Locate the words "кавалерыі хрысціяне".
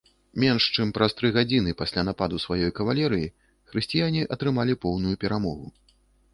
2.81-4.27